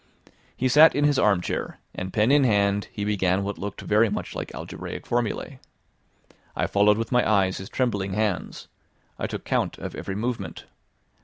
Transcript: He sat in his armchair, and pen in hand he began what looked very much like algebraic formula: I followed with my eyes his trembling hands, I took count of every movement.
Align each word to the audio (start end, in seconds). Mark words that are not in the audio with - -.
He 0.57 0.67
sat 0.67 0.95
in 0.95 1.03
his 1.03 1.19
armchair, 1.19 1.77
and 1.93 2.11
pen 2.11 2.31
in 2.31 2.43
hand 2.43 2.87
he 2.91 3.05
began 3.05 3.43
what 3.43 3.59
looked 3.59 3.81
very 3.81 4.09
much 4.09 4.33
like 4.33 4.51
algebraic 4.55 5.05
formula: 5.05 5.59
I 6.55 6.65
followed 6.65 6.97
with 6.97 7.11
my 7.11 7.31
eyes 7.31 7.59
his 7.59 7.69
trembling 7.69 8.13
hands, 8.13 8.67
I 9.19 9.27
took 9.27 9.45
count 9.45 9.77
of 9.77 9.93
every 9.93 10.15
movement. 10.15 10.65